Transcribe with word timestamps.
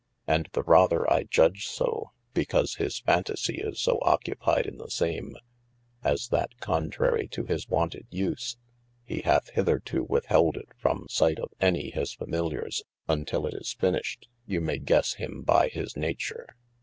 And 0.25 0.49
the 0.53 0.63
rather 0.63 1.07
I 1.13 1.25
judge 1.25 1.67
so 1.67 2.09
because 2.33 2.77
his 2.77 2.97
fantasie 3.01 3.61
is 3.63 3.79
so 3.79 3.99
occupied 4.01 4.65
in 4.65 4.79
the 4.79 4.89
same, 4.89 5.35
as 6.03 6.29
that 6.29 6.59
contrary 6.59 7.27
to 7.27 7.43
his 7.45 7.69
wonted 7.69 8.07
use, 8.09 8.57
he 9.05 9.19
hath 9.21 9.51
hitherto 9.51 10.03
withhelde 10.03 10.57
it 10.57 10.69
from 10.75 11.05
sight 11.07 11.37
of 11.37 11.53
any 11.61 11.91
his 11.91 12.15
familiers, 12.15 12.81
untill 13.07 13.45
it 13.45 13.53
be 13.53 13.63
finished, 13.77 14.27
you 14.47 14.59
may 14.59 14.79
gesse 14.79 15.17
him 15.17 15.43
by 15.43 15.67
his 15.67 15.95
Nature. 15.95 16.55